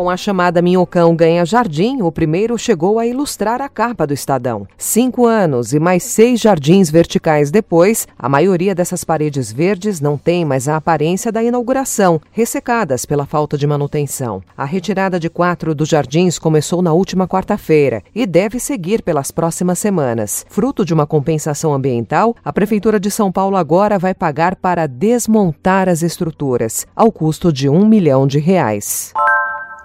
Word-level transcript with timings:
Com 0.00 0.08
a 0.08 0.16
chamada 0.16 0.62
Minhocão 0.62 1.14
Ganha 1.14 1.44
Jardim, 1.44 2.00
o 2.00 2.10
primeiro 2.10 2.56
chegou 2.56 2.98
a 2.98 3.06
ilustrar 3.06 3.60
a 3.60 3.68
capa 3.68 4.06
do 4.06 4.14
Estadão. 4.14 4.66
Cinco 4.78 5.26
anos 5.26 5.74
e 5.74 5.78
mais 5.78 6.04
seis 6.04 6.40
jardins 6.40 6.88
verticais 6.88 7.50
depois, 7.50 8.08
a 8.18 8.26
maioria 8.26 8.74
dessas 8.74 9.04
paredes 9.04 9.52
verdes 9.52 10.00
não 10.00 10.16
tem 10.16 10.42
mais 10.42 10.68
a 10.68 10.76
aparência 10.76 11.30
da 11.30 11.42
inauguração, 11.42 12.18
ressecadas 12.32 13.04
pela 13.04 13.26
falta 13.26 13.58
de 13.58 13.66
manutenção. 13.66 14.42
A 14.56 14.64
retirada 14.64 15.20
de 15.20 15.28
quatro 15.28 15.74
dos 15.74 15.90
jardins 15.90 16.38
começou 16.38 16.80
na 16.80 16.94
última 16.94 17.28
quarta-feira 17.28 18.02
e 18.14 18.24
deve 18.24 18.58
seguir 18.58 19.02
pelas 19.02 19.30
próximas 19.30 19.78
semanas. 19.78 20.46
Fruto 20.48 20.82
de 20.82 20.94
uma 20.94 21.06
compensação 21.06 21.74
ambiental, 21.74 22.34
a 22.42 22.50
Prefeitura 22.54 22.98
de 22.98 23.10
São 23.10 23.30
Paulo 23.30 23.54
agora 23.54 23.98
vai 23.98 24.14
pagar 24.14 24.56
para 24.56 24.86
desmontar 24.86 25.90
as 25.90 26.02
estruturas, 26.02 26.86
ao 26.96 27.12
custo 27.12 27.52
de 27.52 27.68
um 27.68 27.86
milhão 27.86 28.26
de 28.26 28.38
reais. 28.38 29.12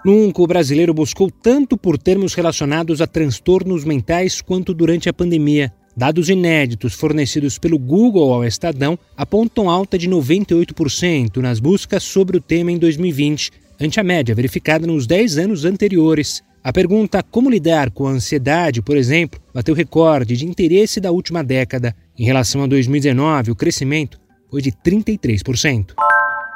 Nunca 0.05 0.40
o 0.40 0.45
brasileiro 0.45 0.94
buscou 0.94 1.32
tanto 1.32 1.76
por 1.76 1.98
termos 1.98 2.36
relacionados 2.36 3.02
a 3.02 3.08
transtornos 3.08 3.84
mentais 3.84 4.40
quanto 4.40 4.72
durante 4.72 5.09
a 5.09 5.14
pandemia. 5.14 5.73
Dados 5.98 6.30
inéditos 6.30 6.94
fornecidos 6.94 7.58
pelo 7.58 7.80
Google 7.80 8.31
ao 8.31 8.45
Estadão 8.45 9.00
apontam 9.18 9.68
alta 9.68 9.98
de 9.98 10.08
98% 10.08 11.38
nas 11.38 11.59
buscas 11.59 12.04
sobre 12.04 12.38
o 12.38 12.40
tema 12.40 12.72
em 12.72 12.78
2020, 12.78 13.50
ante 13.81 14.00
a 14.00 14.04
média 14.04 14.36
verificada 14.36 14.86
nos 14.86 15.08
10 15.08 15.40
anos 15.40 15.66
anteriores. 15.66 16.44
A 16.64 16.72
pergunta 16.72 17.23
como 17.23 17.50
lidar 17.50 17.90
com 17.90 18.06
a 18.06 18.12
ansiedade, 18.12 18.84
por 18.84 18.98
exemplo, 18.98 19.42
bateu 19.52 19.73
recorde 19.73 20.38
de 20.38 20.45
interesse 20.45 21.02
da 21.02 21.09
última 21.09 21.44
década. 21.44 21.95
Em 22.16 22.26
relação 22.26 22.61
a 22.61 22.67
2019, 22.67 23.50
o 23.50 23.56
crescimento 23.56 24.20
foi 24.52 24.61
de 24.61 24.72
33%. 24.72 25.95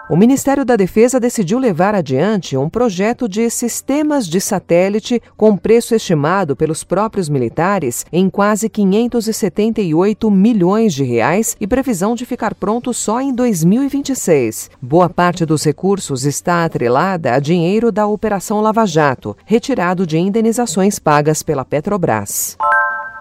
O 0.10 0.18
Ministério 0.18 0.66
da 0.66 0.76
Defesa 0.76 1.20
decidiu 1.20 1.60
levar 1.60 1.94
adiante 1.94 2.58
um 2.58 2.68
projeto 2.68 3.30
de 3.30 3.48
sistemas 3.52 4.28
de 4.28 4.42
satélite 4.42 5.22
com 5.38 5.56
preço 5.56 5.94
estimado 5.94 6.56
pelos 6.56 6.84
próprios 6.84 7.30
militares 7.30 8.04
em 8.12 8.28
quase 8.28 8.68
578 8.70 10.32
milhões 10.32 10.96
de 10.96 11.04
reais 11.04 11.56
e 11.62 11.68
previsão 11.68 12.16
de 12.16 12.26
ficar 12.26 12.56
pronto 12.56 12.92
só 12.92 13.22
em 13.22 13.32
2026. 13.32 14.72
Boa 14.82 15.10
parte 15.10 15.46
dos 15.46 15.64
recursos 15.64 16.26
está 16.26 16.66
atrelada 16.66 17.36
a 17.36 17.40
dinheiro 17.40 17.92
da 17.92 18.08
Operação 18.08 18.62
Lava 18.62 18.88
Jato, 18.88 19.38
retirado 19.46 20.08
de 20.08 20.18
indenizações 20.18 20.98
pagas 20.98 21.44
pela 21.44 21.64
Petrobras. 21.64 22.58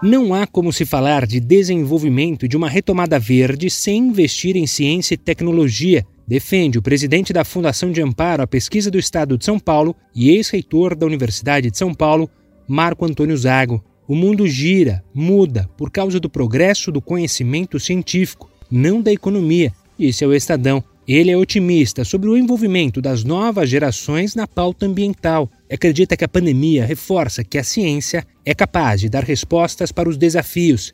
Não 0.01 0.33
há 0.33 0.47
como 0.47 0.73
se 0.73 0.87
falar 0.87 1.27
de 1.27 1.39
desenvolvimento 1.39 2.47
de 2.47 2.57
uma 2.57 2.67
retomada 2.67 3.19
verde 3.19 3.69
sem 3.69 4.07
investir 4.07 4.55
em 4.55 4.65
ciência 4.65 5.13
e 5.13 5.17
tecnologia 5.17 6.03
defende 6.29 6.77
o 6.77 6.81
presidente 6.81 7.33
da 7.33 7.43
Fundação 7.43 7.91
de 7.91 8.03
Amparo 8.03 8.43
à 8.43 8.45
Pesquisa 8.45 8.91
do 8.91 8.99
Estado 8.99 9.35
de 9.35 9.43
São 9.43 9.57
Paulo 9.57 9.95
e 10.13 10.29
ex-reitor 10.29 10.95
da 10.95 11.07
Universidade 11.07 11.71
de 11.71 11.77
São 11.77 11.91
Paulo, 11.91 12.29
Marco 12.67 13.03
Antônio 13.03 13.35
Zago. 13.35 13.83
O 14.07 14.13
mundo 14.13 14.47
gira, 14.47 15.03
muda, 15.11 15.67
por 15.75 15.89
causa 15.89 16.19
do 16.19 16.29
progresso 16.29 16.91
do 16.91 17.01
conhecimento 17.01 17.79
científico, 17.79 18.47
não 18.69 19.01
da 19.01 19.11
economia, 19.11 19.73
disse 19.97 20.23
ao 20.23 20.31
Estadão. 20.31 20.83
Ele 21.07 21.31
é 21.31 21.35
otimista 21.35 22.05
sobre 22.05 22.29
o 22.29 22.37
envolvimento 22.37 23.01
das 23.01 23.23
novas 23.23 23.67
gerações 23.67 24.35
na 24.35 24.45
pauta 24.45 24.85
ambiental. 24.85 25.49
Acredita 25.67 26.15
que 26.15 26.23
a 26.23 26.29
pandemia 26.29 26.85
reforça 26.85 27.43
que 27.43 27.57
a 27.57 27.63
ciência 27.63 28.23
é 28.45 28.53
capaz 28.53 29.01
de 29.01 29.09
dar 29.09 29.23
respostas 29.23 29.91
para 29.91 30.07
os 30.07 30.15
desafios 30.15 30.93